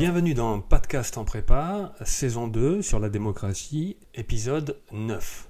[0.00, 5.46] Bienvenue dans Podcast en prépa, saison 2 sur la démocratie, épisode 9.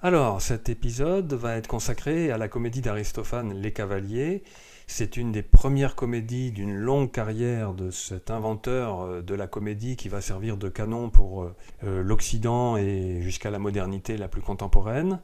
[0.00, 4.42] Alors, cet épisode va être consacré à la comédie d'Aristophane Les Cavaliers.
[4.86, 9.96] C'est une des premières comédies d'une longue carrière de cet inventeur euh, de la comédie
[9.96, 11.54] qui va servir de canon pour euh,
[11.84, 15.20] euh, l'Occident et jusqu'à la modernité la plus contemporaine.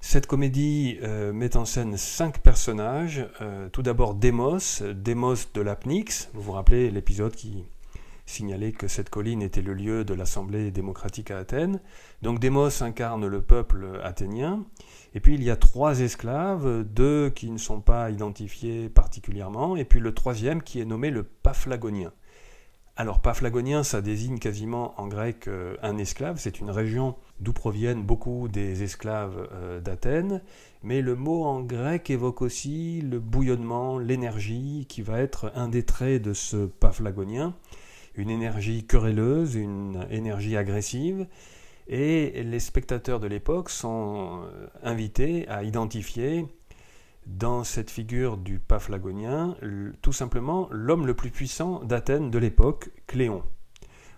[0.00, 0.98] Cette comédie
[1.32, 3.26] met en scène cinq personnages.
[3.72, 6.28] tout d'abord Démos, Démos de l'Apnix.
[6.32, 7.64] Vous vous rappelez l'épisode qui
[8.26, 11.80] signaler que cette colline était le lieu de l'Assemblée démocratique à Athènes.
[12.22, 14.64] Donc Démos incarne le peuple athénien.
[15.14, 19.84] Et puis il y a trois esclaves, deux qui ne sont pas identifiés particulièrement, et
[19.84, 22.12] puis le troisième qui est nommé le Paphlagonien.
[22.98, 28.02] Alors Paphlagonien, ça désigne quasiment en grec euh, un esclave, c'est une région d'où proviennent
[28.02, 30.40] beaucoup des esclaves euh, d'Athènes,
[30.82, 35.82] mais le mot en grec évoque aussi le bouillonnement, l'énergie, qui va être un des
[35.82, 37.54] traits de ce Paphlagonien
[38.16, 41.26] une énergie querelleuse, une énergie agressive,
[41.88, 46.46] et les spectateurs de l'époque sont euh, invités à identifier
[47.26, 49.56] dans cette figure du Paphlagonien
[50.00, 53.42] tout simplement l'homme le plus puissant d'Athènes de l'époque, Cléon.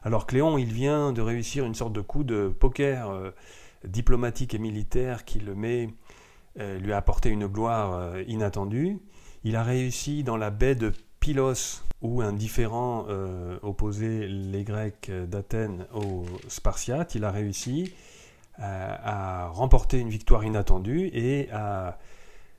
[0.02, 3.30] Alors Cléon, il vient de réussir une sorte de coup de poker euh,
[3.84, 5.88] diplomatique et militaire qui le met,
[6.58, 8.98] euh, lui a apporté une gloire inattendue.
[9.44, 15.10] Il a réussi dans la baie de Pylos, où un différent euh, opposait les Grecs
[15.10, 17.92] d'Athènes aux Spartiates, il a réussi
[18.60, 21.98] euh, à, remporter une victoire inattendue et à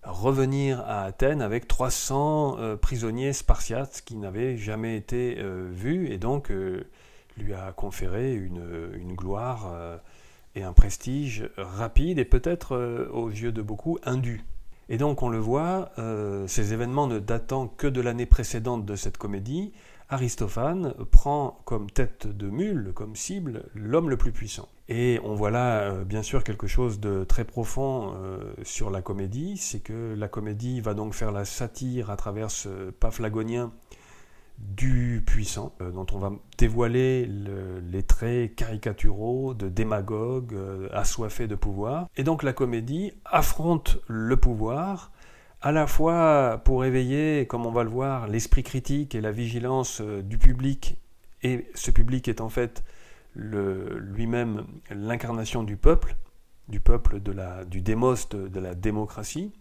[0.04, 6.52] revenir à Athènes avec 300 euh, prisonniers spartiates qui n'avaient jamais été vus et donc
[7.38, 9.72] lui a conféré une gloire
[10.56, 14.44] et un prestige rapide et peut-être aux yeux de beaucoup indu.
[14.90, 18.96] Et donc on le voit, euh, ces événements ne datant que de l'année précédente de
[18.96, 19.72] cette comédie,
[20.10, 24.68] Aristophane prend comme tête de mule, comme cible, l'homme le plus puissant.
[24.88, 29.04] Et on voit là euh, bien sûr quelque chose de très profond euh, sur la
[29.04, 33.72] comédie, c'est que la comédie va donc faire la satire à travers ce paphlagonien
[34.60, 41.56] du puissant, euh, dont on va dévoiler les traits caricaturaux de démagogue euh, assoiffé de
[41.56, 42.08] pouvoir.
[42.18, 45.12] Et donc la comédie affronte le pouvoir,
[45.62, 50.02] à la fois pour éveiller, comme on va le voir, l'esprit critique et la vigilance
[50.02, 50.98] euh, du public,
[51.42, 52.84] et ce public est en fait
[53.36, 56.18] lui-même l'incarnation du peuple,
[56.68, 59.54] du peuple de la, du démos de la démocratie,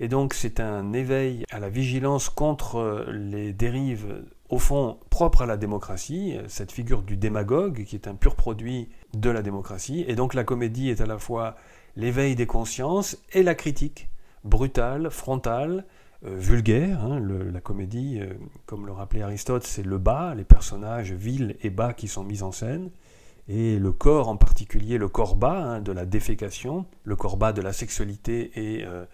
[0.00, 5.46] et donc c'est un éveil à la vigilance contre les dérives, au fond, propres à
[5.46, 10.04] la démocratie, cette figure du démagogue qui est un pur produit de la démocratie.
[10.08, 11.56] Et donc la comédie est à la fois
[11.96, 14.08] l'éveil des consciences et la critique,
[14.44, 15.84] brutale, frontale,
[16.24, 17.04] euh, vulgaire.
[17.04, 17.20] Hein.
[17.20, 18.34] la comédie, euh,
[18.66, 22.42] comme le rappelait Aristote, c'est le bas, les personnages vils et bas qui sont mis
[22.42, 22.90] en scène
[23.48, 27.52] et le corps en particulier, le corps bas hein, de la défécation, le corps bas
[27.52, 29.04] de la sexualité et euh,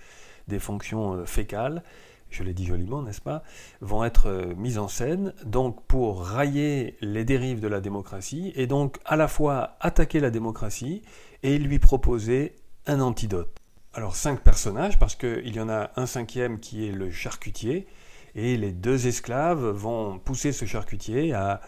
[0.48, 1.82] des fonctions euh, fécales,
[2.30, 3.42] je l'ai dit joliment, n'est-ce pas,
[3.80, 8.66] vont être euh, mises en scène, donc pour railler les dérives de la démocratie, et
[8.66, 11.02] donc à la fois attaquer la démocratie
[11.42, 12.56] et lui proposer
[12.86, 13.56] un antidote.
[13.92, 17.86] Alors cinq personnages, parce qu'il y en a un cinquième qui est le charcutier,
[18.34, 21.60] et les deux esclaves vont pousser ce charcutier à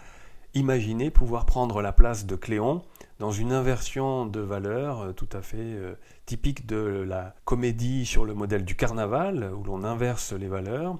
[0.55, 2.83] imaginer pouvoir prendre la place de Cléon
[3.19, 5.95] dans une inversion de valeurs euh, tout à fait euh,
[6.27, 10.99] typique de la comédie sur le modèle du carnaval, où l'on inverse les valeurs,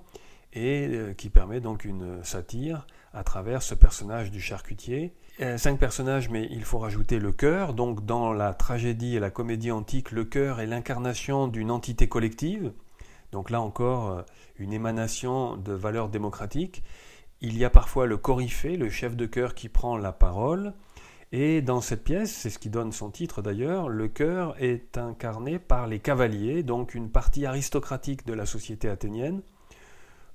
[0.53, 5.15] et euh, qui permet donc une satire à travers ce personnage du charcutier.
[5.57, 7.73] cinq personnages, mais il faut rajouter le cœur.
[7.73, 12.73] Donc dans la tragédie et la comédie antique, le cœur est l'incarnation d'une entité collective.
[13.33, 14.23] Donc là encore,
[14.59, 16.83] une émanation de valeurs démocratiques.
[17.41, 20.75] Il y a parfois le coryphée, le chef de chœur qui prend la parole.
[21.33, 25.59] Et dans cette pièce, c'est ce qui donne son titre d'ailleurs, le chœur est incarné
[25.59, 29.43] par les cavaliers, donc une partie aristocratique de la société athénienne,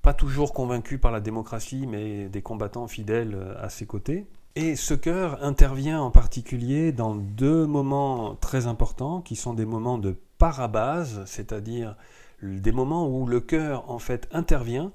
[0.02, 4.26] pas toujours convaincu par la démocratie, mais des combattants fidèles à ses côtés.
[4.54, 9.96] Et ce chœur intervient en particulier dans deux moments très importants, qui sont des moments
[9.96, 11.96] de parabase, c'est-à-dire
[12.42, 14.92] des moments où le chœur en fait intervient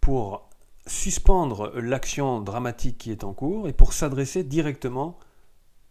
[0.00, 0.48] pour
[0.86, 5.18] suspendre l'action dramatique qui est en cours et pour s'adresser directement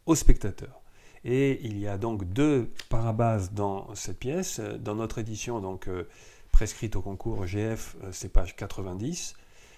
[0.05, 0.81] au spectateur.
[1.23, 4.59] Et il y a donc deux parabases dans cette pièce.
[4.59, 6.07] Dans notre édition, donc euh,
[6.51, 9.35] prescrite au concours GF, euh, c'est page 90.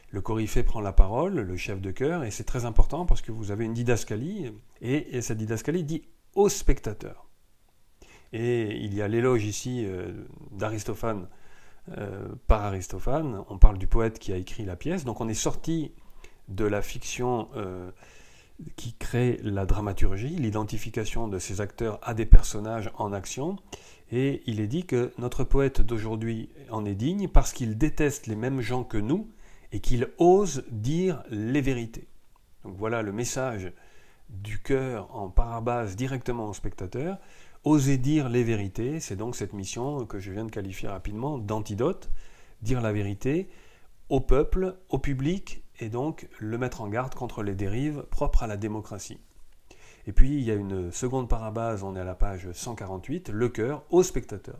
[0.09, 3.31] Le coryphée prend la parole, le chef de chœur, et c'est très important parce que
[3.31, 6.03] vous avez une didascalie, et, cette didascalie dit
[6.35, 7.27] au spectateur.
[8.31, 10.11] Et il y a l'éloge ici euh,
[10.51, 11.27] d'Aristophane
[12.47, 13.43] par Aristophane.
[13.49, 15.03] On parle du poète qui a écrit la pièce.
[15.03, 15.91] Donc on est sorti
[16.47, 17.49] de la fiction
[18.75, 23.57] qui crée la dramaturgie, l'identification de ces acteurs à des personnages en action.
[24.11, 28.35] Et il est dit que notre poète d'aujourd'hui en est digne parce qu'il déteste les
[28.35, 29.29] mêmes gens que nous
[29.71, 32.07] et qu'il ose dire les vérités.
[32.63, 33.71] Donc voilà le message
[34.29, 37.17] du cœur en parabase directement au spectateur.
[37.63, 42.11] Oser dire les vérités, c'est donc cette mission que je viens de qualifier rapidement d'antidote,
[42.61, 43.49] dire la vérité
[44.09, 48.47] au peuple, au public, et donc le mettre en garde contre les dérives propres à
[48.47, 49.19] la démocratie.
[50.05, 53.49] Et puis il y a une seconde parabase, on est à la page 148, le
[53.49, 54.59] cœur au spectateur,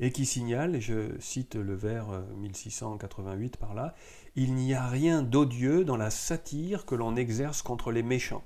[0.00, 2.06] et qui signale, et je cite le vers
[2.36, 3.94] 1688 par là,
[4.36, 8.44] il n'y a rien d'odieux dans la satire que l'on exerce contre les méchants.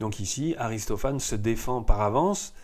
[0.00, 2.54] Donc ici, Aristophane se défend par avance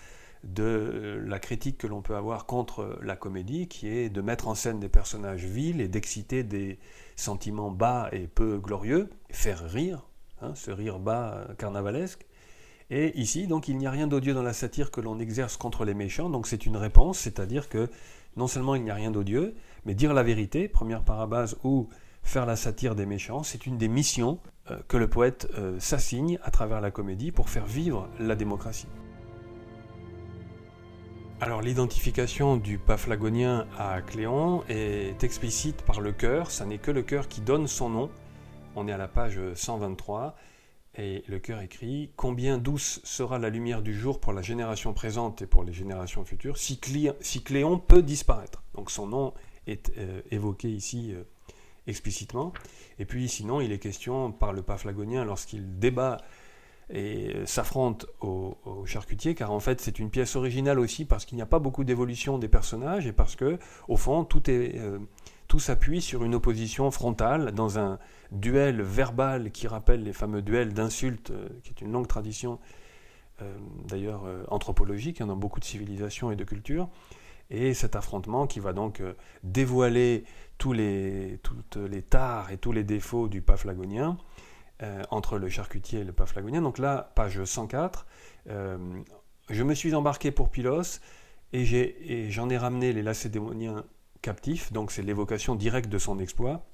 [0.44, 4.54] de la critique que l'on peut avoir contre la comédie, qui est de mettre en
[4.54, 6.78] scène des personnages vils et d'exciter des
[7.16, 10.06] sentiments bas et peu glorieux, faire rire,
[10.40, 12.26] hein, ce rire bas carnavalesque.
[12.90, 15.84] Et ici, donc, il n'y a rien d'odieux dans la satire que l'on exerce contre
[15.84, 17.90] les méchants, donc c'est une réponse, c'est-à-dire que
[18.36, 21.88] non seulement il n'y a rien d'odieux, mais dire la vérité, première parabase, ou
[22.22, 24.38] faire la satire des méchants, c'est une des missions
[24.70, 28.88] euh, que le poète euh, s'assigne à travers la comédie pour faire vivre la démocratie.
[31.40, 37.02] Alors l'identification du paphlagonien à Cléon est explicite par le cœur, ça n'est que le
[37.02, 38.10] cœur qui donne son nom.
[38.74, 40.34] On est à la page 123
[40.96, 45.40] et le cœur écrit Combien douce sera la lumière du jour pour la génération présente
[45.40, 48.64] et pour les générations futures si, Cléon peut disparaître.
[48.74, 49.32] Donc son nom
[49.68, 51.22] est euh, évoqué ici euh,
[51.86, 52.52] explicitement.
[52.98, 56.16] Et puis sinon, il est question par le paphlagonien lorsqu'il débat
[56.90, 58.56] et euh, s'affronte au,
[58.86, 61.84] charcutier, car en fait c'est une pièce originale aussi parce qu'il n'y a pas beaucoup
[61.84, 63.58] d'évolution des personnages et parce que
[63.88, 64.80] au fond tout est
[65.48, 67.98] tout s'appuie sur une opposition frontale dans un
[68.30, 72.58] duel verbal qui rappelle les fameux duels d'insultes, euh, qui est une longue tradition
[73.40, 73.56] euh,
[73.86, 76.88] d'ailleurs euh, anthropologique hein, dans beaucoup de civilisations et de cultures.
[77.50, 79.02] Et cet affrontement qui va donc
[79.42, 80.24] dévoiler
[80.58, 83.40] tous les, toutes les tares et tous les défauts du
[84.78, 86.62] paphlagonien entre le charcutier et le paphlagonien.
[86.62, 88.06] Donc là, page 104,
[88.46, 91.00] je me suis embarqué pour Pylos
[91.52, 93.84] et j'en ai, ramené les lacédémoniens
[94.22, 96.66] captifs, donc c'est l'évocation directe de son exploit.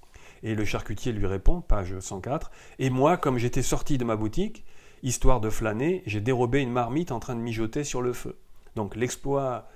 [0.43, 4.65] Et le charcutier lui répond, page 104, Et moi, comme j'étais sorti de ma boutique,
[5.03, 8.37] histoire de flâner, j'ai dérobé une marmite en train de mijoter sur le feu.
[8.75, 9.69] Donc l'exploit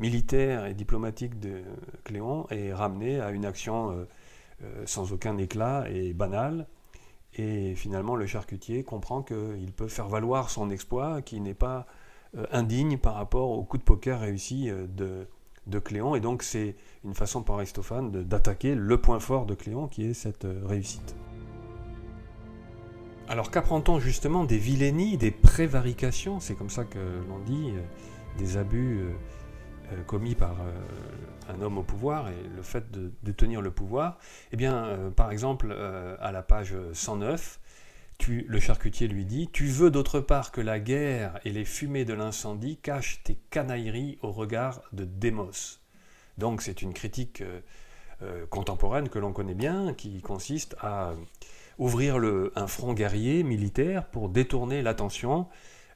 [0.00, 1.62] militaire et diplomatique de
[2.04, 4.08] Cléon est ramené à une action euh,
[4.62, 6.66] euh, sans aucun éclat et banale.
[7.36, 11.86] Et finalement, le charcutier comprend qu'il peut faire valoir son exploit qui n'est pas
[12.36, 15.26] euh, indigne par rapport au coup de poker réussi de,
[15.66, 16.14] de Cléon.
[16.14, 20.14] Et donc c'est une façon pour Aristophane d'attaquer le point fort de Cléon qui est
[20.14, 21.14] cette euh, réussite.
[23.28, 26.98] Alors qu'apprend-on justement des vilainies, des prévarications, c'est comme ça que
[27.28, 27.80] l'on dit, euh,
[28.38, 29.00] des abus
[29.92, 30.56] euh, commis par
[31.48, 34.18] un homme au pouvoir et le fait de, tenir le pouvoir
[34.52, 35.76] Eh bien, par exemple,
[36.20, 37.60] à la page 109,
[38.28, 42.14] le charcutier lui dit Tu veux d'autre part que la guerre et les fumées de
[42.14, 45.80] l'incendie cachent tes canailleries au regard de Démos.
[46.38, 47.60] Donc c'est une critique euh,
[48.22, 51.12] euh, contemporaine que l'on connaît bien, qui consiste à
[51.78, 52.16] ouvrir
[52.54, 55.48] un front guerrier militaire pour détourner l'attention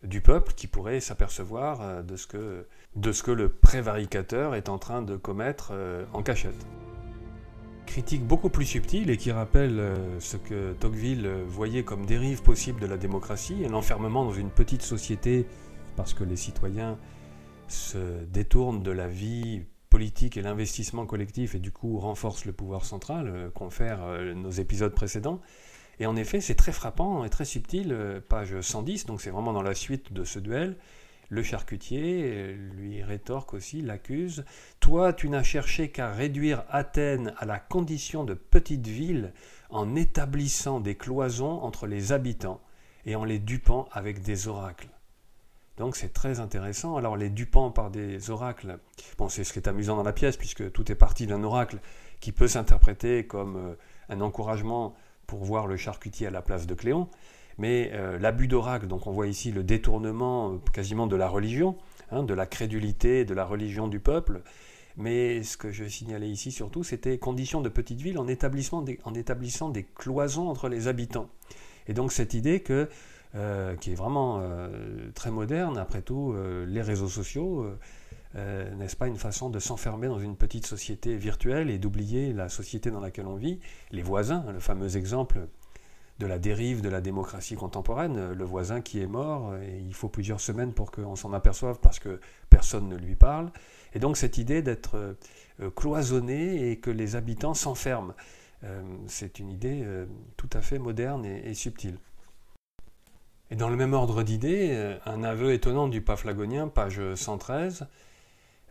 [0.02, 4.68] du peuple qui pourrait s'apercevoir euh, de, ce que, de ce que le prévaricateur est
[4.68, 5.72] en train de commettre
[6.12, 6.66] en cachette
[7.88, 12.42] critique beaucoup plus subtile et qui rappelle euh, ce que Tocqueville euh, voyait comme dérive
[12.42, 15.46] possible de la démocratie l'enfermement dans une petite société
[15.96, 16.98] parce que les citoyens
[17.66, 22.84] se détournent de la vie politique et l'investissement collectif et du coup renforcent le pouvoir
[22.84, 25.40] central, euh, confèrent nos épisodes précédents.
[26.00, 29.62] Et en effet, c'est très frappant et très subtil, page 110, donc c'est vraiment dans
[29.62, 30.76] la suite de ce duel.
[31.30, 34.44] Le charcutier euh, lui rétorque aussi, l'accuse.
[34.80, 39.32] Toi, tu n'as cherché qu'à réduire Athènes à la condition de petite ville
[39.68, 42.62] en établissant des cloisons entre les habitants
[43.04, 44.88] et en les dupant avec des oracles.
[45.76, 46.96] Donc c'est très intéressant.
[46.96, 48.78] Alors les dupant par des oracles,
[49.18, 51.78] bon c'est ce qui est amusant dans la pièce puisque tout est parti d'un oracle
[52.20, 53.74] qui peut s'interpréter comme euh,
[54.08, 54.96] un encouragement
[55.28, 57.06] pour voir le charcutier à la place de Cléon,
[57.58, 61.76] mais euh, l'abus d'oracle, donc on voit ici le détournement euh, quasiment de la religion,
[62.10, 64.40] hein, de la crédulité, de la religion du peuple.
[64.96, 68.82] Mais ce que je signalais ici surtout, c'était condition de petite ville en, établissant
[69.68, 71.28] des cloisons entre les habitants.
[71.86, 72.64] Et donc cette idée
[73.34, 74.42] euh, qui est vraiment
[75.14, 76.34] très moderne, après tout,
[76.66, 77.64] les réseaux sociaux,
[78.34, 82.90] n'est-ce pas une façon de s'enfermer dans une petite société virtuelle et d'oublier la société
[82.90, 83.58] dans laquelle on vit,
[83.90, 85.48] les voisins, le fameux exemple
[86.18, 90.08] de la dérive de la démocratie contemporaine, le voisin qui est mort, et il faut
[90.08, 92.20] plusieurs semaines pour qu'on s'en aperçoive parce que
[92.50, 93.52] personne ne lui parle.
[93.94, 98.14] Et donc cette idée d'être euh, cloisonné et que les habitants s'enferment,
[98.64, 100.06] euh, c'est une idée euh,
[100.36, 101.98] tout à fait moderne et, subtile.
[103.50, 107.86] Et dans le même ordre d'idées, un aveu étonnant du Paphlagonien, page 113,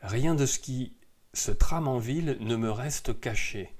[0.07, 0.93] Rien de ce qui
[1.33, 3.73] se trame en ville ne me reste caché.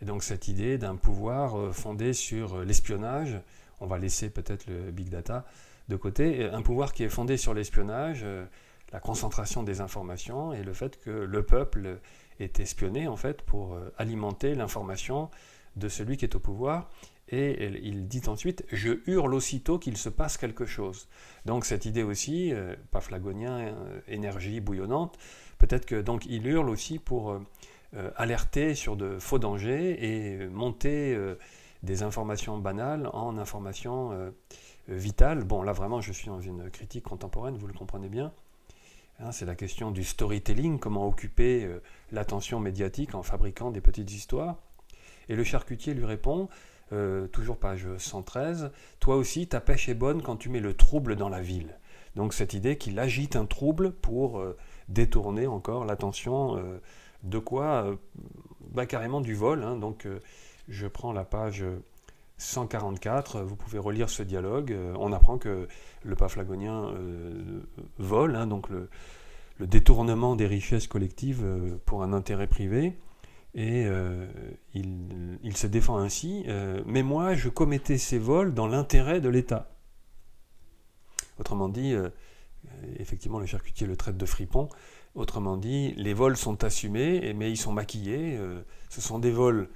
[0.00, 3.38] Et donc cette idée d'un pouvoir euh, fondé sur euh, l'espionnage,
[3.78, 5.44] on va laisser peut-être le big data
[5.90, 8.46] de côté, un pouvoir qui est fondé sur l'espionnage, euh,
[8.90, 12.00] la concentration des informations et le fait que le peuple
[12.40, 15.30] est espionné en fait pour alimenter l'information
[15.76, 16.88] de celui qui est au pouvoir.
[17.30, 21.08] Et il dit ensuite Je hurle aussitôt qu'il se passe quelque chose.
[21.46, 22.52] Donc, cette idée aussi,
[22.90, 23.74] pas flagonien,
[24.08, 25.18] énergie bouillonnante,
[25.58, 27.40] peut-être que donc il hurle aussi pour
[27.96, 31.38] euh, alerter sur de faux dangers et monter euh,
[31.84, 34.30] des informations banales en informations euh,
[34.88, 35.44] vitales.
[35.44, 38.32] Bon, là vraiment, je suis dans une critique contemporaine, vous le comprenez bien.
[39.20, 41.70] Hein, c'est la question du storytelling, comment occuper
[42.10, 44.56] l'attention médiatique en fabriquant des petites histoires.
[45.28, 46.48] Et le charcutier lui répond,
[47.32, 51.28] toujours page 113, Toi aussi, ta pêche est bonne quand tu mets le trouble dans
[51.28, 51.78] la ville.
[52.14, 54.42] Donc cette idée qu'il agite un trouble pour
[54.88, 56.60] détourner encore l'attention
[57.24, 57.96] de quoi euh,
[58.72, 59.62] bah, Carrément du vol.
[59.62, 59.76] Hein.
[59.76, 60.20] donc euh,
[60.68, 61.64] je prends la page
[62.38, 64.72] 144, vous pouvez relire ce dialogue.
[64.72, 65.68] Euh, on apprend que
[66.04, 66.94] le paphlagonien
[67.98, 68.88] vole, hein, donc le,
[69.60, 71.44] détournement des richesses collectives
[71.86, 72.98] pour un intérêt privé.
[73.54, 73.86] Et
[74.74, 76.44] il, se défend ainsi,
[76.86, 79.70] mais moi je commettais ces vols dans l'intérêt de l'État.
[81.38, 81.94] Autrement dit,
[82.98, 84.68] effectivement le charcutier le traite de fripon,
[85.14, 88.36] Autrement dit, les vols sont assumés, mais ils sont maquillés.
[88.36, 89.68] Euh, ce sont des vols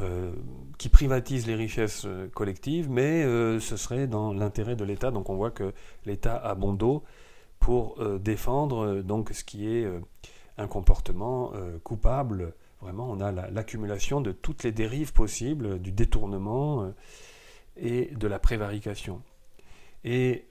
[0.00, 0.32] euh,
[0.78, 3.22] qui privatisent les richesses euh, collectives, mais
[3.60, 5.12] ce serait dans l'intérêt de l'État.
[5.12, 5.72] Donc on voit que
[6.06, 7.04] l'État a bon dos
[7.60, 9.86] pour défendre donc ce qui est
[10.56, 11.52] un comportement
[11.84, 12.54] coupable.
[12.80, 16.92] Vraiment, on a l'accumulation de toutes les dérives possibles, du détournement
[17.76, 19.22] et de la prévarication.
[20.02, 20.46] Et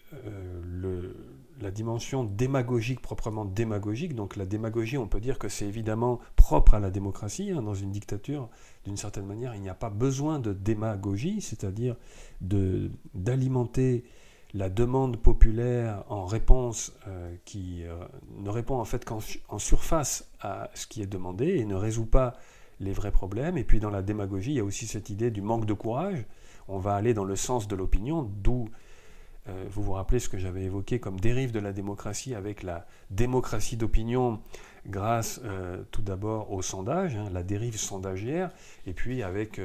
[0.63, 1.15] le,
[1.61, 4.15] la dimension démagogique, proprement démagogique.
[4.15, 7.51] Donc la démagogie, on peut dire que c'est évidemment propre à la démocratie.
[7.51, 7.61] Hein.
[7.61, 8.49] dans une dictature,
[8.85, 11.95] d'une certaine manière, il n'y a pas besoin de démagogie, c'est-à-dire
[12.41, 14.03] d'alimenter
[14.53, 17.95] la demande populaire en réponse euh, qui euh,
[18.37, 22.33] ne répond en fait qu'en surface à ce qui est demandé et ne résout pas
[22.79, 23.57] les vrais problèmes.
[23.57, 26.25] Et puis dans la démagogie, il y a aussi cette idée du manque de courage.
[26.67, 28.69] On va aller dans le sens de l'opinion, d'où
[29.47, 32.87] euh, vous vous rappelez ce que j'avais évoqué comme dérive de la démocratie avec la
[33.11, 34.39] démocratie d'opinion
[34.87, 35.41] grâce
[35.91, 38.49] tout d'abord au sondage, hein, la dérive sondagière,
[38.87, 39.59] et puis avec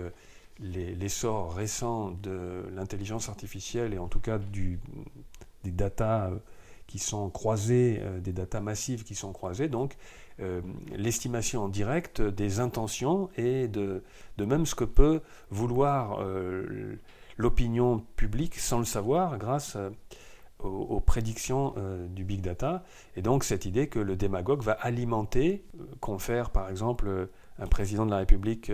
[0.63, 6.31] euh, l'essor récent de l'intelligence artificielle et en tout cas des datas
[6.87, 9.97] qui sont croisées, des datas massives qui sont croisées, donc
[10.93, 14.05] l'estimation en direct des intentions et de,
[14.37, 16.23] de, même ce que peut vouloir
[17.37, 19.91] l'opinion publique sans le savoir grâce euh,
[20.61, 22.85] aux, prédictions euh, du big data.
[23.17, 28.05] Et donc cette idée que le démagogue va alimenter, euh, confère par exemple un président
[28.05, 28.73] de la République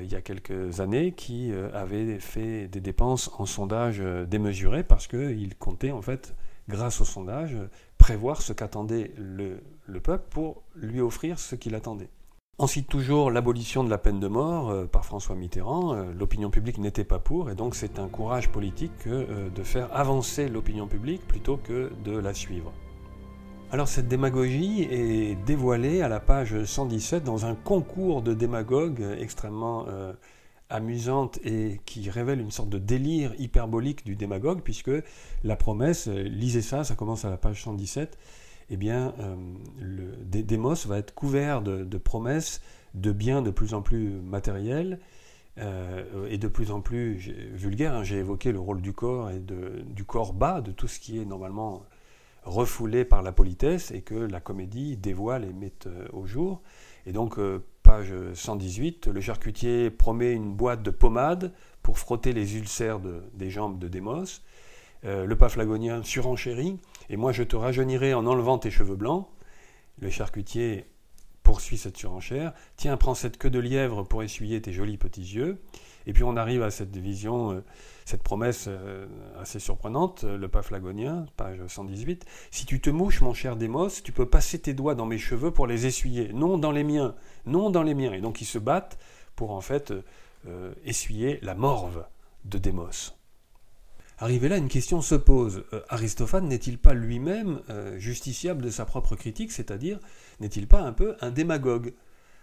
[0.00, 5.56] il y a quelques années qui avait fait des dépenses en sondage démesurées parce qu'il
[5.56, 6.34] comptait en fait,
[6.68, 7.56] grâce au sondage,
[7.96, 12.10] prévoir ce qu'attendait le peuple pour lui offrir ce qu'il attendait.
[12.58, 15.94] On cite toujours l'abolition de la peine de mort euh, par François Mitterrand.
[15.94, 19.88] Euh, l'opinion publique n'était pas pour, et donc c'est un courage politique euh, de faire
[19.96, 22.72] avancer l'opinion publique plutôt que de la suivre.
[23.72, 29.86] Alors cette démagogie est dévoilée à la page 117 dans un concours de démagogues extrêmement
[30.72, 34.90] amusante et qui révèle une sorte de délire hyperbolique du démagogue, puisque
[35.44, 38.18] la promesse, lisez ça, ça commence à la page 117,
[38.70, 39.36] eh bien, euh,
[39.80, 42.62] le Démos va être couvert de, promesses
[42.94, 44.98] de biens de plus en plus matériels
[45.58, 47.14] euh, et de plus en plus
[47.52, 47.94] vulgaires.
[47.94, 48.02] Hein.
[48.02, 51.24] J'ai évoqué le rôle du corps et du corps bas, de tout ce qui est
[51.24, 51.82] normalement
[52.44, 56.62] refoulé par la politesse et que la comédie dévoile et met euh, au jour.
[57.06, 57.38] Et donc,
[57.82, 63.80] page 118, le charcutier promet une boîte de pommade pour frotter les ulcères des jambes
[63.80, 64.44] de Démos.
[65.02, 66.78] le paphlagonien surenchérit
[67.10, 69.26] et moi je te rajeunirai en enlevant tes cheveux blancs.
[70.00, 70.86] Le charcutier
[71.42, 72.52] poursuit cette surenchère.
[72.76, 75.60] Tiens, prends cette queue de lièvre pour essuyer tes jolis petits yeux.
[76.06, 77.64] Et puis on arrive à cette vision, euh,
[78.04, 79.06] cette promesse euh,
[79.40, 82.24] assez surprenante, le paphlagonien, page 118.
[82.50, 85.50] Si tu te mouches, mon cher Démos, tu peux passer tes doigts dans mes cheveux
[85.50, 86.32] pour les essuyer.
[86.32, 87.14] Non dans les miens,
[87.46, 88.12] non dans les miens.
[88.12, 88.98] Et donc ils se battent
[89.36, 89.92] pour en fait
[90.46, 92.04] euh, essuyer la morve
[92.44, 93.16] de Démos.
[94.22, 95.64] Arrivé là, une question se pose.
[95.72, 99.98] Euh, Aristophane n'est-il pas lui-même euh, justiciable de sa propre critique, c'est-à-dire
[100.38, 101.92] n'est-il pas un peu un démagogue?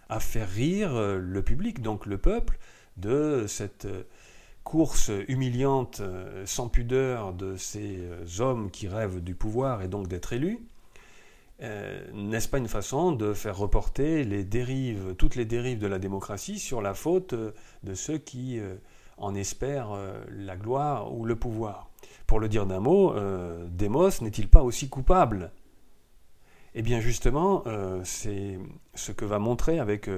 [0.10, 2.60] À faire rire euh, le public, donc le peuple,
[3.00, 3.88] de cette
[4.64, 6.02] course humiliante,
[6.46, 8.00] sans pudeur de ces
[8.40, 10.60] hommes qui rêvent du pouvoir et donc d'être élus
[11.60, 14.28] N'est-ce pas une façon de faire reporter
[15.18, 18.60] toutes les dérives de la démocratie sur la faute de ceux qui
[19.20, 21.90] en espère euh, la gloire ou le pouvoir?
[22.28, 25.52] Pour le dire d'un mot, euh, Démos n'est-il pas aussi coupable?
[26.76, 28.60] Eh bien justement, euh, c'est
[28.94, 30.10] ce que va montrer avec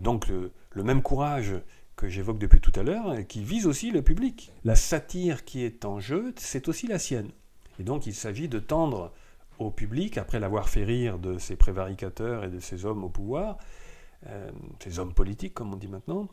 [0.00, 1.54] donc le, même courage
[1.96, 4.52] que j'évoque depuis tout à l'heure, qui vise aussi le public.
[4.64, 7.30] La satire qui est en jeu, c'est aussi la sienne.
[7.78, 9.12] Et donc il s'agit de tendre
[9.58, 13.58] au public, après l'avoir fait rire de ces prévaricateurs et de ces hommes au pouvoir,
[14.80, 16.28] ces hommes politiques comme on dit maintenant,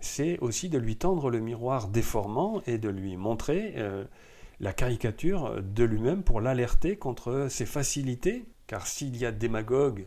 [0.00, 4.04] c'est aussi de lui tendre le miroir déformant et de lui montrer euh,
[4.60, 10.06] la caricature de lui-même pour l'alerter contre ses facilités, car s'il y a démagogue,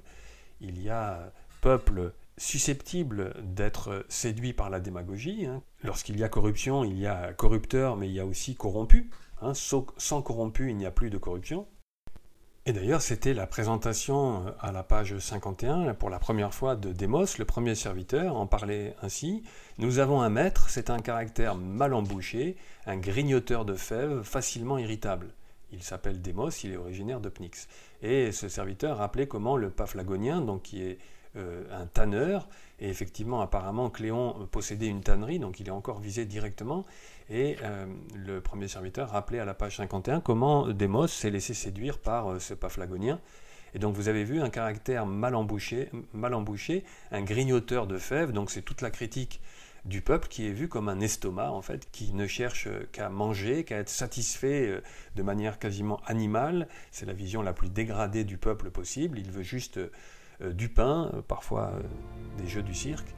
[0.62, 5.46] il y a peuple susceptible d'être séduit par la démagogie.
[5.46, 5.62] Hein.
[5.84, 9.10] Lorsqu'il y a corruption, il y a corrupteur, mais il y a aussi corrompu.
[9.42, 9.54] Hein.
[9.54, 11.68] Sans corrompu, il n'y a plus de corruption.
[12.68, 16.92] Et d'ailleurs, c'était la présentation euh, à la page 51 pour la première fois de
[16.92, 19.44] Démos, le premier serviteur, en parlait ainsi.
[19.78, 25.30] Nous avons un maître, c'est un caractère mal embouché, un grignoteur de fèves, facilement irritable.
[25.72, 27.70] Il s'appelle Démos, il est originaire de Pnyx.
[28.02, 30.98] Et ce serviteur rappelait comment le Paphlagonien, donc qui est
[31.38, 32.48] euh, un tanneur,
[32.80, 36.86] et effectivement, apparemment, Cléon possédait une tannerie, donc il est encore visé directement.
[37.30, 42.00] Et euh, le premier serviteur rappelait à la page 51 comment Démos s'est laissé séduire
[42.00, 43.20] par euh, ce Paphlagonien.
[43.74, 48.32] Et donc vous avez vu un caractère mal embouché, mal embouché un grignoteur de fèves,
[48.32, 49.42] donc c'est toute la critique
[49.86, 53.64] du peuple qui est vu comme un estomac en fait, qui ne cherche qu'à manger,
[53.64, 54.82] qu'à être satisfait
[55.16, 56.68] de manière quasiment animale.
[56.92, 59.20] C'est la vision la plus dégradée du peuple possible.
[59.20, 59.80] Il veut juste
[60.42, 61.82] du pain, euh, parfois euh,
[62.38, 63.16] des jeux du cirque.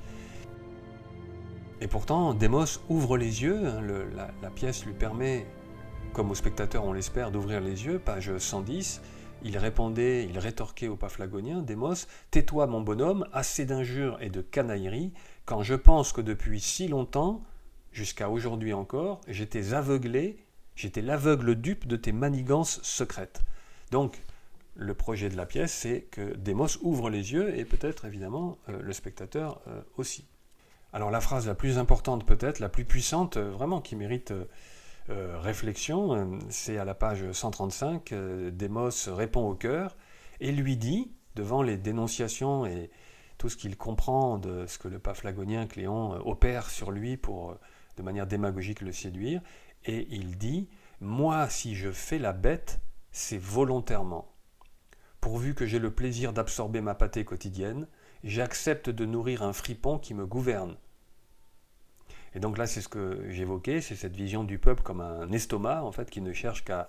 [1.81, 3.81] Et pourtant, Démos ouvre les yeux, hein,
[4.41, 5.45] la, pièce lui permet,
[6.13, 9.01] comme au spectateur on l'espère, d'ouvrir les yeux, page 110.
[9.43, 15.13] Il répondait, il rétorquait au Paphlagonien, Démos, tais-toi mon bonhomme, assez d'injures et de canailleries,
[15.45, 17.43] quand je pense que depuis si longtemps,
[17.93, 20.43] jusqu'à aujourd'hui encore, j'étais aveuglé,
[20.75, 23.41] j'étais l'aveugle dupe de tes manigances secrètes.
[23.91, 24.21] Donc,
[24.79, 28.81] le projet de la pièce, c'est que Démos ouvre les yeux et peut-être évidemment euh,
[28.81, 30.25] le spectateur euh, aussi.
[30.93, 34.33] Alors la phrase la plus importante peut-être, la plus puissante, euh, vraiment qui mérite
[35.11, 38.13] réflexion, c'est à la page 135,
[38.51, 39.97] Démos répond au cœur
[40.39, 42.91] et lui dit, devant les dénonciations et
[43.39, 47.57] tout ce qu'il comprend de ce que le paphlagonien Cléon opère sur lui pour
[47.97, 49.41] de manière démagogique le séduire,
[49.83, 50.69] et il dit,
[51.01, 52.79] moi si je fais la bête,
[53.11, 54.31] c'est volontairement
[55.21, 57.87] pourvu que j'ai le plaisir d'absorber ma pâtée quotidienne,
[58.23, 60.75] j'accepte de nourrir un fripon qui me gouverne.
[62.35, 65.83] Et donc là, c'est ce que j'évoquais, c'est cette vision du peuple comme un estomac,
[65.83, 66.87] en fait, qui ne cherche qu'à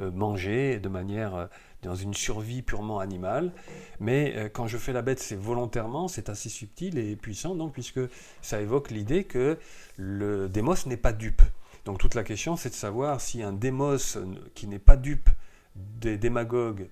[0.00, 1.46] euh, manger de manière euh,
[1.82, 3.52] dans une survie purement animale.
[3.98, 7.72] Mais euh, quand je fais la bête, c'est volontairement, c'est assez subtil et puissant, donc
[7.72, 8.00] puisque
[8.42, 9.58] ça évoque l'idée que
[9.96, 11.42] le démos n'est pas dupe.
[11.86, 14.18] Donc toute la question, c'est de savoir si un démos
[14.54, 15.30] qui n'est pas dupe
[15.74, 16.88] des démagogues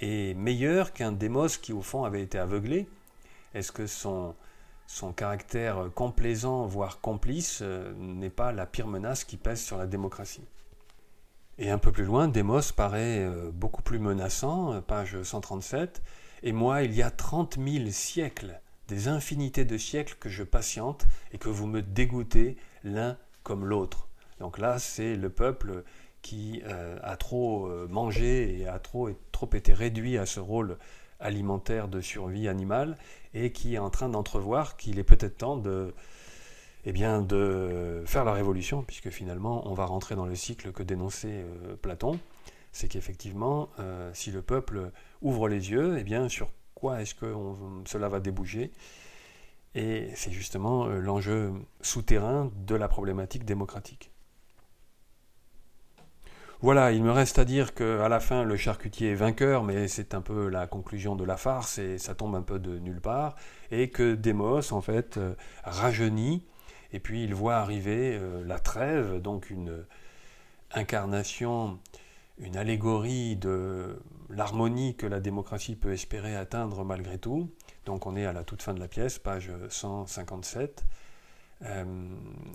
[0.00, 2.88] est meilleur qu'un démos qui au fond avait été aveuglé
[3.54, 4.34] Est-ce que son,
[4.86, 9.86] son caractère complaisant, voire complice, euh, n'est pas la pire menace qui pèse sur la
[9.86, 10.44] démocratie?
[11.58, 16.02] Et un peu plus loin, Démos paraît euh, beaucoup plus menaçant, euh, page 137.
[16.42, 18.58] Et moi, il y a trente mille siècles,
[18.88, 24.08] des infinités de siècles que je patiente et que vous me dégoûtez l'un comme l'autre.
[24.38, 25.84] Donc là, c'est le peuple
[26.22, 30.78] qui euh, a trop euh, mangé et a trop, trop été réduit à ce rôle
[31.18, 32.96] alimentaire de survie animale
[33.34, 35.94] et qui est en train d'entrevoir qu'il est peut-être temps de,
[36.84, 40.82] eh bien, de faire la révolution, puisque finalement on va rentrer dans le cycle que
[40.82, 42.18] dénonçait euh, Platon,
[42.72, 43.68] c'est qu'effectivement,
[44.12, 47.34] si le peuple ouvre les yeux, eh bien, sur quoi est-ce que
[47.84, 48.70] cela va déboucher?
[49.74, 54.12] Et c'est justement l'enjeu souterrain de la problématique démocratique.
[56.62, 60.12] Voilà, il me reste à dire qu'à la fin, le charcutier est vainqueur, mais c'est
[60.12, 63.34] un peu la conclusion de la farce et ça tombe un peu de nulle part.
[63.70, 66.44] Et que Démos, en fait, euh, rajeunit,
[66.92, 69.86] et puis il voit arriver euh, la trêve, donc une
[70.72, 71.78] incarnation,
[72.38, 77.50] une allégorie de l'harmonie que la démocratie peut espérer atteindre malgré tout.
[77.86, 80.84] Donc on est à la toute fin de la pièce, page 157.
[81.62, 81.84] Euh,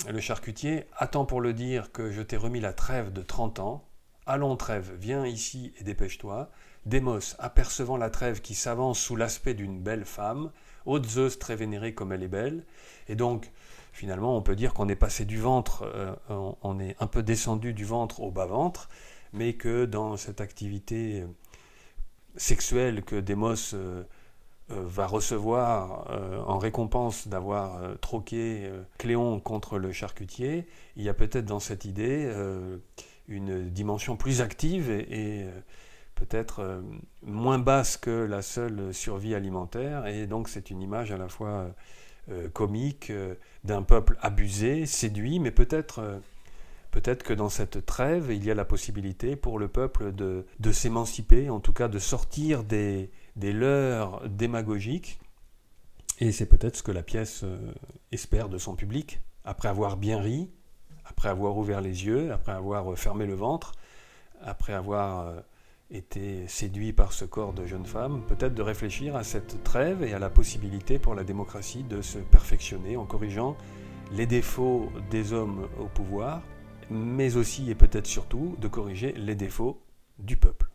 [0.09, 3.84] le charcutier attend pour le dire que je t'ai remis la trêve de 30 ans.
[4.25, 6.49] Allons, trêve, viens ici et dépêche-toi.
[6.85, 10.51] Démos, apercevant la trêve qui s'avance sous l'aspect d'une belle femme,
[10.85, 12.63] haute Zeus très vénérée comme elle est belle,
[13.07, 13.51] et donc
[13.91, 16.15] finalement on peut dire qu'on est passé du ventre, euh,
[16.61, 18.89] on est un peu descendu du ventre au bas-ventre,
[19.33, 21.25] mais que dans cette activité
[22.37, 24.03] sexuelle que Démos euh,
[24.71, 31.13] euh, va recevoir euh, en récompense d'avoir troqué Cléon contre le charcutier, il y a
[31.13, 32.31] peut-être dans cette idée
[33.27, 35.45] une dimension plus active et,
[36.15, 36.81] peut-être
[37.23, 41.75] moins basse que la seule survie alimentaire, et donc c'est une image à la fois
[42.53, 43.11] comique
[43.65, 46.21] d'un peuple abusé, séduit, mais peut-être
[46.95, 51.49] Peut-être que dans cette trêve, il y a la possibilité pour le peuple de, s'émanciper,
[51.49, 55.19] en tout cas de sortir des, des leurs démagogiques.
[56.21, 57.73] Et c'est peut-être ce que la pièce euh,
[58.13, 60.49] espère de son public, après avoir bien ri,
[61.05, 63.73] après avoir ouvert les yeux, après avoir fermé le ventre,
[64.41, 65.39] après avoir euh,
[65.91, 70.13] été séduit par ce corps de jeune femme, peut-être de réfléchir à cette trêve et
[70.13, 73.55] à la possibilité pour la démocratie de se perfectionner en corrigeant
[74.11, 76.41] les défauts des hommes au pouvoir
[76.89, 79.81] mais aussi et peut-être surtout de corriger les défauts
[80.19, 80.69] du peuple.